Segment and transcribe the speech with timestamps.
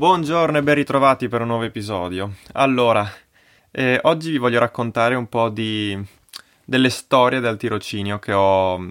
[0.00, 2.36] Buongiorno e ben ritrovati per un nuovo episodio.
[2.52, 3.06] Allora,
[3.70, 5.94] eh, oggi vi voglio raccontare un po' di,
[6.64, 8.82] delle storie del tirocinio che ho,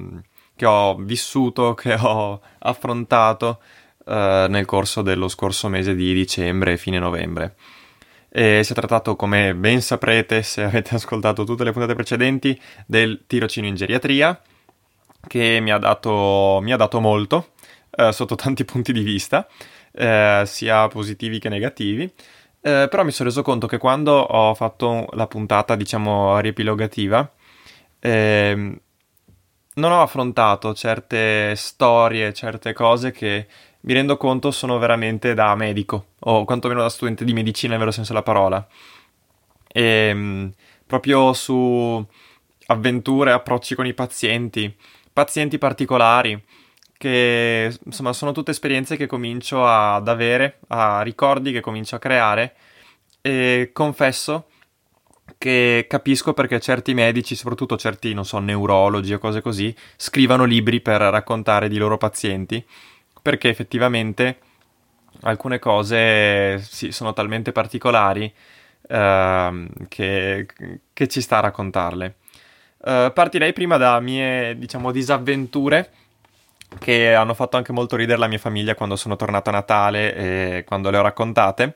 [0.55, 3.59] che ho vissuto, che ho affrontato
[4.05, 7.55] eh, nel corso dello scorso mese di dicembre e fine novembre.
[8.30, 13.23] E si è trattato, come ben saprete se avete ascoltato tutte le puntate precedenti, del
[13.26, 14.39] tirocinio in geriatria,
[15.26, 17.53] che mi ha dato, mi ha dato molto,
[17.89, 19.48] eh, sotto tanti punti di vista
[19.91, 22.03] eh, sia positivi che negativi.
[22.61, 27.31] Eh, però mi sono reso conto che quando ho fatto la puntata, diciamo, riepilogativa,
[27.99, 28.80] eh,
[29.75, 33.47] non ho affrontato certe storie, certe cose che
[33.81, 37.92] mi rendo conto sono veramente da medico, o quantomeno da studente di medicina nel vero
[37.92, 38.67] senso della parola.
[39.71, 40.52] E, ehm,
[40.86, 42.05] proprio su
[42.67, 44.75] avventure, approcci con i pazienti,
[45.14, 46.42] pazienti particolari,
[47.00, 52.55] che insomma sono tutte esperienze che comincio ad avere, a ricordi che comincio a creare
[53.22, 54.47] e confesso
[55.38, 60.81] che capisco perché certi medici, soprattutto certi, non so, neurologi o cose così, scrivano libri
[60.81, 62.61] per raccontare di loro pazienti,
[63.22, 64.39] perché effettivamente
[65.22, 68.25] alcune cose sì, sono talmente particolari
[68.89, 70.45] uh, che,
[70.92, 72.16] che, ci sta a raccontarle.
[72.80, 75.92] Uh, partirei prima da mie, diciamo, disavventure
[76.78, 80.64] che hanno fatto anche molto ridere la mia famiglia quando sono tornato a Natale e
[80.66, 81.73] quando le ho raccontate.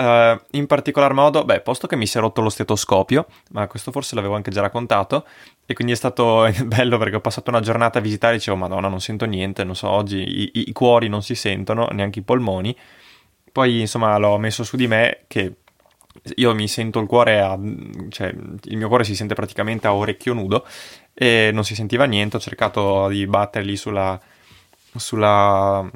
[0.00, 3.90] Uh, in particolar modo, beh, posto che mi si è rotto lo stetoscopio, ma questo
[3.90, 5.26] forse l'avevo anche già raccontato,
[5.66, 8.88] e quindi è stato bello perché ho passato una giornata a visitare e dicevo, madonna,
[8.88, 12.74] non sento niente, non so, oggi i, i, cuori non si sentono, neanche i polmoni.
[13.52, 15.56] Poi, insomma, l'ho messo su di me che
[16.36, 17.58] io mi sento il cuore a,
[18.08, 18.28] cioè
[18.64, 20.66] il mio cuore si sente praticamente a orecchio nudo
[21.14, 24.18] e non si sentiva niente, ho cercato di batterli sulla,
[24.96, 25.88] sulla,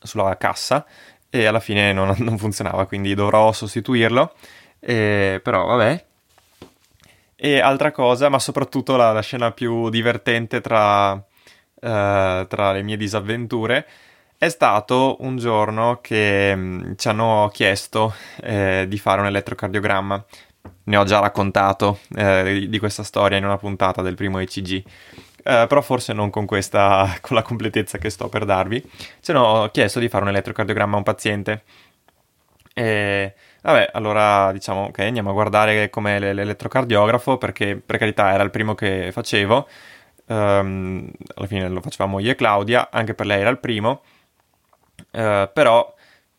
[0.00, 0.86] sulla cassa
[1.30, 4.34] e alla fine non, non, funzionava, quindi dovrò sostituirlo,
[4.78, 6.04] e, però vabbè.
[7.36, 11.20] E altra cosa, ma soprattutto la, la scena più divertente tra, uh,
[11.80, 13.86] tra le mie disavventure,
[14.38, 20.24] è stato un giorno che mm, ci hanno chiesto eh, di fare un elettrocardiogramma
[20.84, 24.84] ne ho già raccontato eh, di questa storia in una puntata del primo ECG.
[25.46, 28.82] Eh, però forse non con questa, con la completezza che sto per darvi.
[29.20, 31.62] Se no, ho chiesto di fare un elettrocardiogramma a un paziente.
[32.74, 38.50] E vabbè, allora diciamo ok, andiamo a guardare com'è l'elettrocardiografo perché per carità era il
[38.50, 39.68] primo che facevo.
[40.26, 44.02] Um, alla fine lo facevamo io e Claudia, anche per lei era il primo.
[45.14, 45.94] Uh, però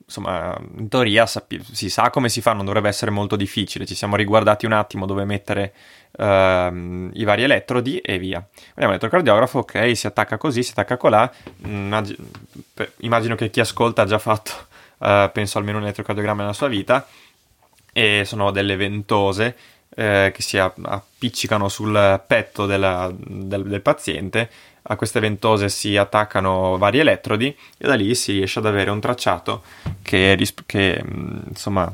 [0.06, 3.86] insomma, in teoria sapi- si sa come si fa, non dovrebbe essere molto difficile.
[3.86, 5.74] Ci siamo riguardati un attimo dove mettere
[6.12, 8.46] uh, i vari elettrodi e via.
[8.50, 11.32] Vediamo l'elettrocardiografo, ok, si attacca così, si attacca colà.
[11.64, 12.16] Immag-
[12.98, 14.52] immagino che chi ascolta ha già fatto,
[14.98, 17.08] uh, penso almeno un elettrocardiogramma nella sua vita.
[17.98, 19.56] E sono delle ventose
[19.96, 24.50] eh, che si appiccicano sul petto della, del, del paziente
[24.88, 27.48] a queste ventose si attaccano vari elettrodi
[27.78, 29.64] e da lì si riesce ad avere un tracciato
[30.04, 31.92] che, che mm, insomma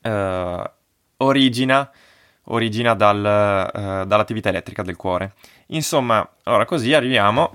[0.00, 0.70] eh,
[1.16, 1.90] origina,
[2.44, 3.18] origina dal,
[3.74, 5.34] eh, dall'attività elettrica del cuore.
[5.68, 7.54] Insomma, ora così arriviamo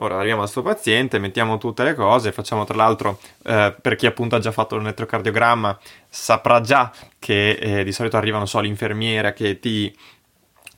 [0.00, 4.06] Ora arriviamo al suo paziente, mettiamo tutte le cose, facciamo tra l'altro, eh, per chi
[4.06, 5.76] appunto ha già fatto l'elettrocardiogramma,
[6.08, 9.96] saprà già che eh, di solito arriva, non so, l'infermiera che ti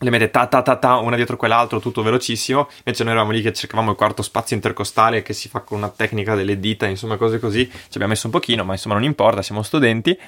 [0.03, 2.71] le mette ta ta ta ta una dietro quell'altro, tutto velocissimo.
[2.79, 5.91] Invece noi eravamo lì che cercavamo il quarto spazio intercostale che si fa con una
[5.91, 7.69] tecnica delle dita, insomma, cose così.
[7.69, 10.19] Ci abbiamo messo un pochino, ma insomma non importa, siamo studenti.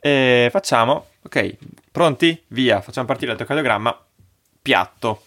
[0.00, 1.56] E facciamo, ok,
[1.92, 2.42] pronti?
[2.48, 3.96] Via, facciamo partire l'elettrocardiogramma,
[4.60, 5.22] piatto.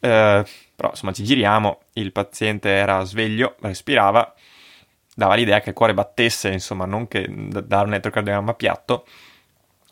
[0.00, 0.44] Eh,
[0.76, 4.32] però insomma ci giriamo, il paziente era sveglio, respirava,
[5.14, 9.04] dava l'idea che il cuore battesse, insomma, non che dare un elettrocardiogramma piatto.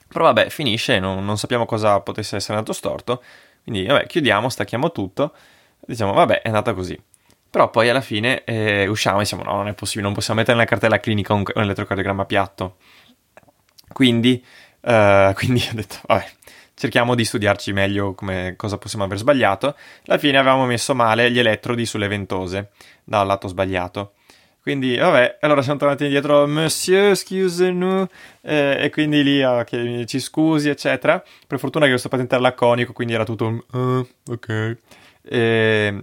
[0.09, 3.23] Però vabbè, finisce, non, non sappiamo cosa potesse essere andato storto.
[3.65, 5.35] Quindi vabbè, chiudiamo, stacchiamo tutto.
[5.81, 6.99] Diciamo, vabbè, è andata così.
[7.51, 10.57] Però poi alla fine eh, usciamo e diciamo, no, non è possibile, non possiamo mettere
[10.57, 12.77] nella cartella clinica un, un elettrocardiogramma piatto.
[13.93, 14.45] Quindi,
[14.83, 16.27] uh, quindi ho detto, vabbè,
[16.77, 19.75] cerchiamo di studiarci meglio come, cosa possiamo aver sbagliato.
[20.07, 22.71] Alla fine avevamo messo male gli elettrodi sulle ventose,
[23.03, 24.13] dal lato sbagliato.
[24.61, 28.09] Quindi, vabbè, allora siamo tornati indietro, Monsieur, excuse-nous,
[28.43, 31.23] eh, e quindi lì a uh, ci scusi, eccetera.
[31.47, 34.77] Per fortuna che questo patente era laconico, quindi era tutto uh, ok.
[35.23, 35.99] E,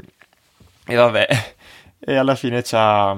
[0.86, 1.28] e vabbè,
[2.00, 3.18] e alla fine c'ha,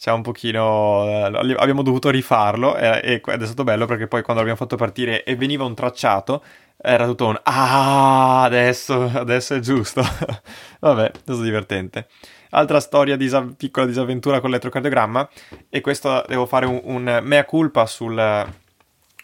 [0.00, 1.04] c'ha un pochino...
[1.06, 5.22] Eh, abbiamo dovuto rifarlo e, ed è stato bello perché poi quando l'abbiamo fatto partire
[5.22, 6.42] e veniva un tracciato,
[6.82, 10.02] era tutto un ah, adesso, adesso è giusto.
[10.80, 12.08] vabbè, è divertente.
[12.50, 15.28] Altra storia, disa- piccola disavventura con l'elettrocardiogramma
[15.70, 18.46] e questo devo fare un, un mea culpa sul...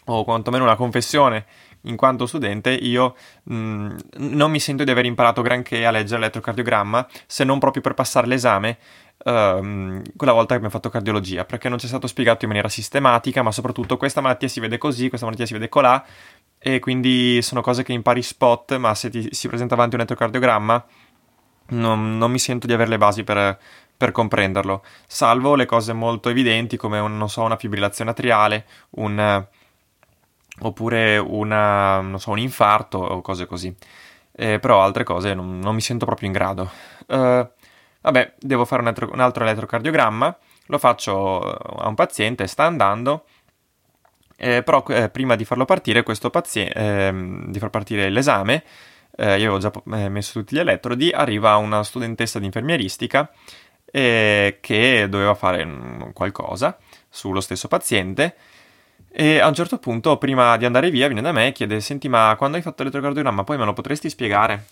[0.05, 1.45] o quantomeno una confessione
[1.83, 6.19] in quanto studente io mh, mm, non mi sento di aver imparato granché a leggere
[6.19, 8.77] l'elettrocardiogramma se non proprio per passare l'esame
[9.21, 12.69] Uh, quella volta che abbiamo fatto cardiologia, perché non ci è stato spiegato in maniera
[12.69, 16.01] sistematica, ma soprattutto questa malattia si vede così, questa malattia si vede colà,
[16.59, 20.85] e quindi sono cose che impari spot, ma se ti si presenta avanti un elettrocardiogramma
[21.69, 23.57] non, non mi sento di avere le basi per,
[23.95, 29.45] per, comprenderlo, salvo le cose molto evidenti come un, so, una fibrillazione atriale, un,
[30.61, 33.73] oppure una, so, un infarto o cose così.
[34.31, 36.69] Eh, però altre cose non, non, mi sento proprio in grado.
[37.07, 37.47] Uh,
[38.01, 43.25] vabbè, devo fare un altro, un altro, elettrocardiogramma, lo faccio a un paziente, sta andando,
[44.39, 48.63] eh, però eh, prima di farlo partire, questo paziente, ehm, di far partire l'esame,
[49.17, 53.31] eh, io avevo già eh, messo tutti gli elettrodi, arriva una studentessa di infermieristica
[53.91, 55.67] eh, che doveva fare
[56.13, 56.77] qualcosa
[57.09, 58.35] sullo stesso paziente
[59.11, 62.07] e a un certo punto, prima di andare via, viene da me e chiede: Senti,
[62.07, 64.65] ma quando hai fatto l'elettrocardiogramma, poi me lo potresti spiegare?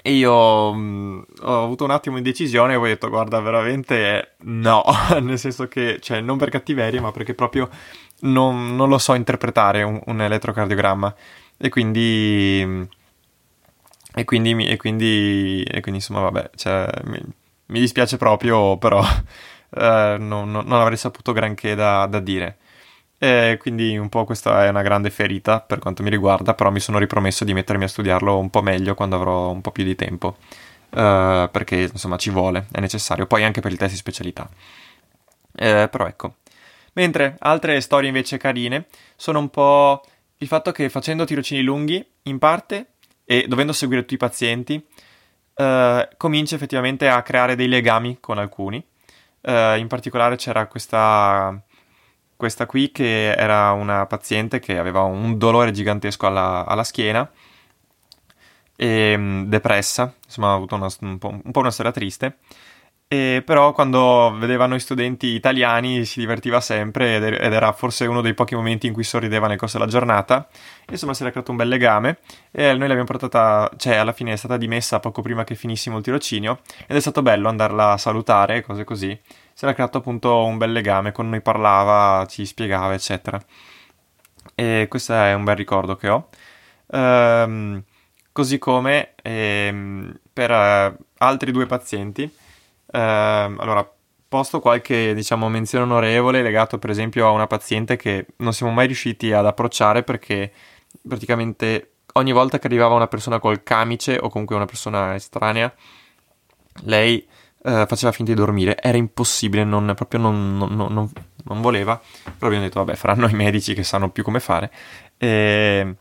[0.00, 4.36] E io mh, mm, ho avuto un attimo di decisione e ho detto: Guarda, veramente
[4.42, 4.84] no.
[5.20, 7.68] Nel senso che, cioè, non per cattiveria, ma perché proprio
[8.24, 11.14] non, non lo so interpretare un, un elettrocardiogramma.
[11.56, 12.88] E quindi
[14.16, 17.20] e quindi, e quindi, e quindi insomma, vabbè, cioè, mi,
[17.66, 19.02] mi, dispiace proprio, però
[19.76, 22.58] eh, non, non, avrei saputo granché da, da dire.
[23.18, 26.78] E quindi un po' questa è una grande ferita per quanto mi riguarda, però mi
[26.80, 29.96] sono ripromesso di mettermi a studiarlo un po' meglio quando avrò un po' più di
[29.96, 30.36] tempo,
[30.90, 34.48] uh, perché insomma ci vuole, è necessario, poi anche per il test di specialità.
[35.56, 36.36] Eh, però ecco.
[36.94, 38.86] Mentre altre storie invece carine
[39.16, 40.02] sono un po'
[40.38, 42.94] il fatto che facendo tirocini lunghi, in parte
[43.24, 44.84] e dovendo seguire tutti i pazienti,
[45.54, 48.84] eh, comincia effettivamente a creare dei legami con alcuni.
[49.40, 51.60] Eh, in particolare c'era questa,
[52.36, 57.28] questa qui che era una paziente che aveva un dolore gigantesco alla, alla schiena
[58.76, 62.38] e mm, depressa, insomma ha avuto una, un, po', un po' una storia triste
[63.06, 68.34] e però quando vedeva noi studenti italiani si divertiva sempre ed era forse uno dei
[68.34, 70.48] pochi momenti in cui sorrideva nel corso della giornata.
[70.90, 72.18] Insomma, si era creato un bel legame
[72.50, 76.02] e noi l'abbiamo portata, cioè alla fine è stata dimessa poco prima che finissimo il
[76.02, 79.18] tirocinio ed è stato bello andarla a salutare, cose così.
[79.52, 83.40] Si era creato appunto un bel legame, con noi parlava, ci spiegava, eccetera.
[84.54, 86.28] E questo è un bel ricordo che ho.
[86.90, 87.82] Ehm,
[88.32, 92.42] così come ehm, per eh, altri due pazienti
[92.94, 93.92] eh, allora,
[94.28, 98.86] posto qualche, diciamo, menzione onorevole legato per esempio a una paziente che non siamo mai
[98.86, 100.52] riusciti ad approcciare perché
[101.06, 105.74] praticamente ogni volta che arrivava una persona col camice o comunque una persona estranea,
[106.84, 107.26] lei
[107.64, 111.10] eh, faceva finta di dormire, era impossibile, non, proprio non, non,
[111.44, 114.70] non, voleva, però abbiamo detto vabbè faranno i medici che sanno più come fare,
[115.16, 115.96] e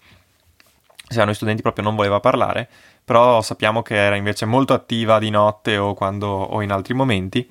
[1.14, 2.68] se a noi studenti proprio non voleva parlare,
[3.04, 7.50] però sappiamo che era invece molto attiva di notte o, quando, o in altri momenti,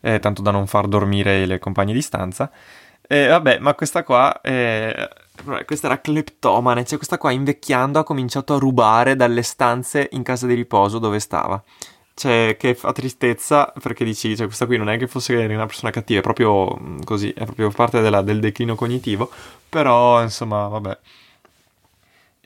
[0.00, 2.50] eh, tanto da non far dormire le compagne di stanza.
[3.12, 5.08] E vabbè, ma questa qua, eh,
[5.66, 10.46] questa era cleptomane, cioè questa qua invecchiando ha cominciato a rubare dalle stanze in casa
[10.46, 11.60] di riposo dove stava.
[12.14, 15.90] Cioè, che fa tristezza perché dici, cioè, questa qui non è che fosse una persona
[15.90, 19.30] cattiva, è proprio mm, così, è proprio parte della, del declino cognitivo,
[19.68, 20.98] però insomma, vabbè.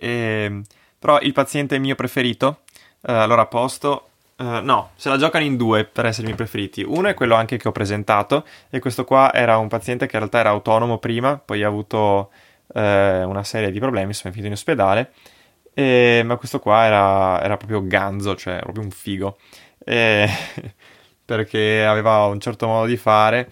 [0.05, 0.63] E ehm,
[0.99, 2.61] però il paziente mio preferito,
[3.03, 6.37] eh, allora a posto, eh, no, se la giocano in due per essere i miei
[6.37, 6.83] preferiti.
[6.83, 10.21] Uno è quello anche che ho presentato, e questo qua era un paziente che in
[10.21, 12.31] realtà era autonomo prima, poi ha avuto
[12.75, 15.13] eh, una serie di problemi, è finito in ospedale,
[15.75, 19.37] e, ma questo qua era, era, proprio ganzo, cioè proprio un figo,
[19.85, 20.27] e,
[21.25, 23.49] perché aveva un certo modo di fare,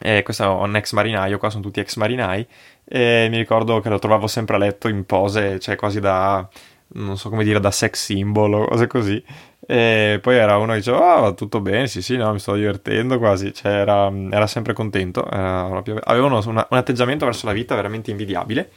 [0.00, 2.46] e questo è un ex marinaio, qua sono tutti ex marinai,
[2.84, 6.48] e mi ricordo che lo trovavo sempre a letto in pose, cioè quasi da,
[6.94, 9.24] non so come dire, da sex symbol o cose così.
[9.70, 12.54] E poi era uno che diceva, ah, va tutto bene, sì, sì, no, mi sto
[12.54, 17.52] divertendo quasi, cioè era, era sempre contento, era proprio, avevano una, un atteggiamento verso la
[17.52, 18.70] vita veramente invidiabile.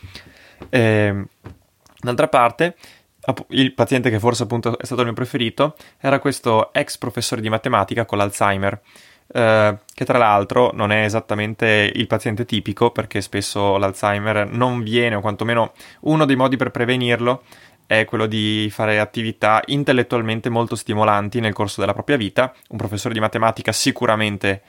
[0.69, 1.25] E,
[2.01, 2.75] d'altra parte,
[3.49, 7.49] il paziente che forse appunto è stato il mio preferito era questo ex professore di
[7.49, 8.81] matematica con l'Alzheimer.
[9.33, 15.15] Eh, che tra l'altro non è esattamente il paziente tipico perché spesso l'Alzheimer non viene,
[15.15, 17.43] o quantomeno uno dei modi per prevenirlo
[17.85, 22.53] è quello di fare attività intellettualmente molto stimolanti nel corso della propria vita.
[22.69, 24.61] Un professore di matematica sicuramente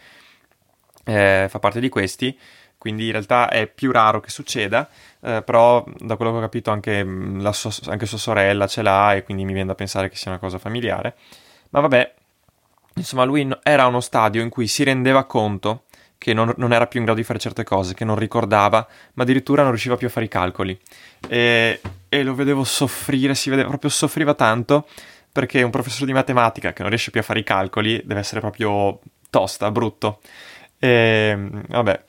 [1.05, 2.37] eh, fa parte di questi,
[2.79, 4.89] quindi in realtà è più raro che succeda,
[5.21, 9.15] eh, però da quello che ho capito anche, mm, so- anche sua sorella ce l'ha
[9.15, 11.15] e quindi mi viene da pensare che sia una cosa familiare.
[11.71, 12.15] Ma vabbè,
[12.95, 15.85] insomma lui era uno stadio in cui si rendeva conto
[16.23, 19.25] che non, non, era più in grado di fare certe cose, che non ricordava, ma
[19.25, 20.79] addirittura non riusciva più a fare i calcoli.
[21.29, 24.87] E, e lo vedevo soffrire, si vedeva proprio soffriva tanto
[25.33, 28.39] perché un professore di matematica che non riesce più a fare i calcoli deve essere
[28.39, 30.21] proprio tosta, brutto.
[30.79, 31.37] E
[31.69, 32.05] vabbè,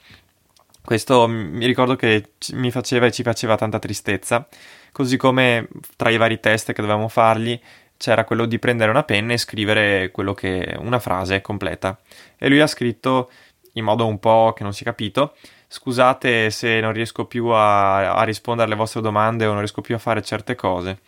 [0.83, 4.47] questo mi ricordo che mi faceva e ci faceva tanta tristezza,
[4.91, 7.59] così come tra i vari test che dovevamo fargli
[8.03, 11.97] c'era quello di prendere una penna e scrivere che una frase completa.
[12.37, 13.31] E lui ha scritto
[13.75, 15.35] in modo un po' che non si è capito.
[15.69, 19.95] Scusate se non riesco più a, a rispondere alle vostre domande o non riesco più
[19.95, 20.99] a fare certe cose.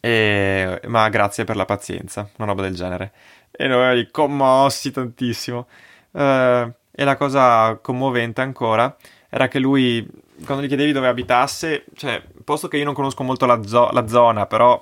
[0.00, 3.12] E, ma grazie per la pazienza, una roba del genere.
[3.52, 5.68] E noi commossi tantissimo.
[6.10, 8.96] Uh, e la cosa commovente ancora
[9.28, 10.04] era che lui,
[10.44, 14.08] quando gli chiedevi dove abitasse, cioè, posto che io non conosco molto la, zo- la
[14.08, 14.80] zona, però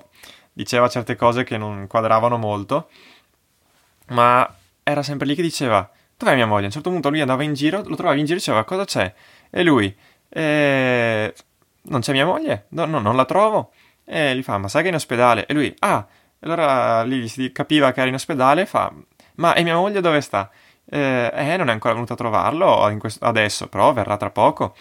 [0.52, 2.88] diceva certe cose che non quadravano molto,
[4.08, 4.48] ma
[4.82, 6.64] era sempre lì che diceva dov'è mia moglie?
[6.64, 8.84] A un certo punto lui andava in giro, lo trovava in giro e diceva cosa
[8.84, 9.12] c'è?
[9.50, 9.94] E lui,
[10.28, 11.34] eh,
[11.82, 12.66] non c'è mia moglie?
[12.70, 13.72] No, no, non la trovo.
[14.04, 15.46] E gli fa, ma sai che è in ospedale?
[15.46, 16.06] E lui, ah,
[16.40, 18.92] allora lì si capiva che era in ospedale fa,
[19.36, 20.50] ma e mia moglie dove sta?
[20.84, 24.74] Eh, eh non è ancora venuta a trovarlo questo, adesso, però verrà tra poco.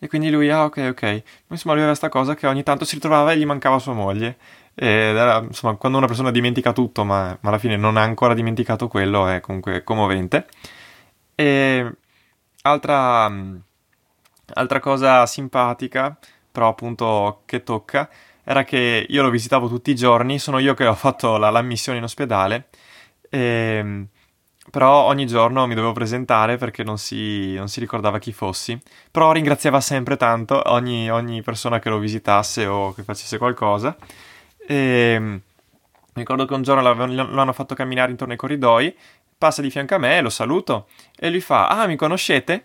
[0.00, 1.02] E quindi lui, ah, ok, ok.
[1.48, 4.36] Insomma, lui aveva questa cosa che ogni tanto si ritrovava e gli mancava sua moglie.
[4.74, 8.34] Ed era, insomma, quando una persona dimentica tutto, ma, ma, alla fine non ha ancora
[8.34, 10.46] dimenticato quello, è comunque commovente.
[11.34, 11.92] E
[12.62, 13.32] altra,
[14.54, 16.16] altra cosa simpatica,
[16.50, 18.08] però appunto che tocca,
[18.44, 21.98] era che io lo visitavo tutti i giorni, sono io che ho fatto la, missione
[21.98, 22.68] in ospedale.
[23.28, 24.06] E
[24.70, 28.78] però ogni giorno mi dovevo presentare perché non si, non si ricordava chi fossi.
[29.10, 33.96] Però ringraziava sempre tanto ogni, ogni, persona che lo visitasse o che facesse qualcosa.
[34.66, 35.42] E mi
[36.14, 38.94] ricordo che un giorno lo hanno fatto camminare intorno ai corridoi,
[39.38, 42.64] passa di fianco a me, lo saluto e lui fa: Ah, mi conoscete?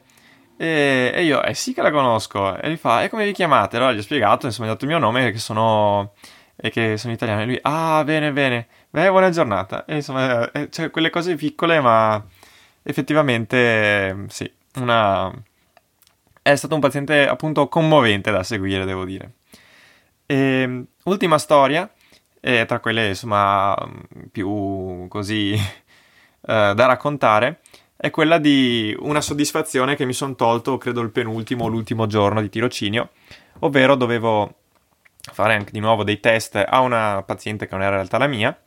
[0.58, 2.58] E, e io, eh sì che la conosco.
[2.58, 3.78] E lui fa: E come vi chiamate?
[3.78, 6.14] Allora gli ho spiegato, insomma, gli ho dato il mio nome che sono,
[6.66, 7.42] e che sono italiano.
[7.42, 8.68] E lui, ah, bene, bene.
[8.90, 9.84] Beh, buona giornata.
[9.84, 12.26] E insomma, eh, cioè, quelle cose piccole, ma
[12.84, 15.30] effettivamente sì, una...
[16.42, 19.34] è stato un paziente appunto commovente da seguire, devo dire.
[20.26, 21.92] E, ehm, ultima storia,
[22.40, 23.76] eh, tra quelle insomma
[24.32, 25.60] più così eh,
[26.42, 27.60] da raccontare,
[27.98, 32.40] è quella di una soddisfazione che mi sono tolto, credo, il penultimo o l'ultimo giorno
[32.40, 33.10] di tirocinio,
[33.60, 34.63] ovvero dovevo
[35.32, 38.28] fare anche di nuovo dei test a una paziente che non era in realtà la
[38.28, 38.58] mia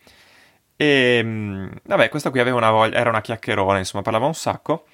[0.76, 4.86] e mm, vabbè, questa qui aveva una voglia, era una chiacchierona, insomma, parlava un sacco.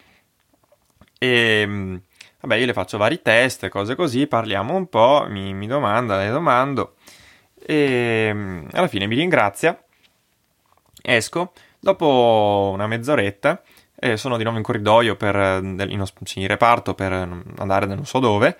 [1.18, 1.96] E mm,
[2.40, 6.30] vabbè, io le faccio vari test, cose così, parliamo un po', mi, mi domanda, le
[6.30, 6.94] domando.
[7.54, 9.80] E mm, alla fine mi ringrazia.
[11.02, 11.52] Esco.
[11.80, 13.60] Dopo una mezz'oretta
[13.96, 16.04] eh, sono di nuovo in corridoio per, in,
[16.34, 18.56] in reparto per andare da non so dove.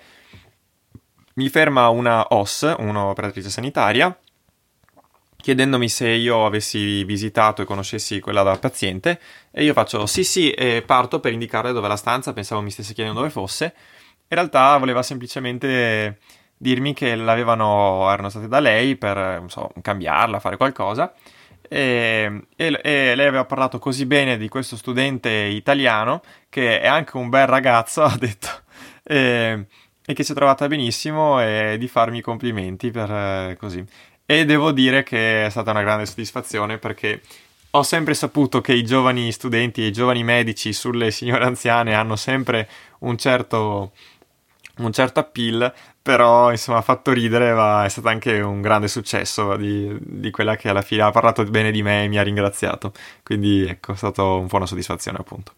[1.35, 4.15] Mi ferma una OS, un'operatrice sanitaria,
[5.37, 9.19] chiedendomi se io avessi visitato e conoscessi quella da paziente
[9.51, 12.71] e io faccio sì sì e parto per indicarle dove è la stanza, pensavo mi
[12.71, 13.75] stesse chiedendo dove fosse.
[14.29, 16.19] In realtà voleva semplicemente
[16.57, 21.13] dirmi che l'avevano, erano state da lei per so, cambiarla, fare qualcosa.
[21.69, 27.17] E, e, e, lei aveva parlato così bene di questo studente italiano che è anche
[27.17, 28.49] un bel ragazzo, ha detto,
[29.03, 29.67] e,
[30.05, 33.85] e che si è trovata benissimo e di farmi i complimenti per eh, così.
[34.25, 37.21] E devo dire che è stata una grande soddisfazione perché
[37.75, 42.17] ho sempre saputo che i giovani studenti e i giovani medici sulle signore anziane hanno
[42.17, 42.69] sempre
[43.01, 43.93] un certo,
[44.79, 49.57] un certo appeal, però insomma ha fatto ridere, ma è stato anche un grande successo
[49.57, 52.93] di, di, quella che alla fine ha parlato bene di me e mi ha ringraziato.
[53.23, 55.55] Quindi ecco, è stato un po' una soddisfazione appunto.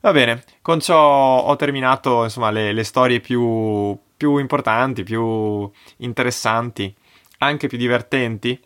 [0.00, 6.94] Va bene, con ciò ho terminato insomma le, le storie più, più importanti, più interessanti
[7.38, 8.58] anche più divertenti